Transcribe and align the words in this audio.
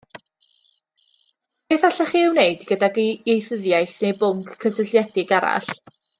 Beth 1.67 1.85
allech 1.89 2.13
chi 2.13 2.21
ei 2.21 2.31
wneud 2.31 2.65
gydag 2.71 2.97
ieithyddiaeth 3.05 3.95
neu 4.07 4.17
bwnc 4.25 4.59
cysylltiedig 4.65 5.37
arall? 5.41 5.71